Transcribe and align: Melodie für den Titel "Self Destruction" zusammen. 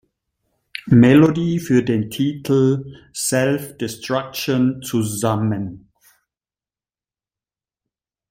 Melodie 0.87 1.59
für 1.59 1.83
den 1.83 2.09
Titel 2.09 2.95
"Self 3.13 3.77
Destruction" 3.77 4.81
zusammen. 4.81 5.91